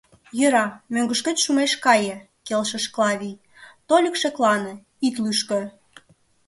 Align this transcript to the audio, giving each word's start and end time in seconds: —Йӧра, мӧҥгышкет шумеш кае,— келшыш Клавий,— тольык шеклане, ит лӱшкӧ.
—Йӧра, 0.39 0.65
мӧҥгышкет 0.93 1.37
шумеш 1.43 1.73
кае,— 1.85 2.17
келшыш 2.47 2.85
Клавий,— 2.93 3.41
тольык 3.87 4.15
шеклане, 4.21 4.73
ит 5.05 5.15
лӱшкӧ. 5.23 5.61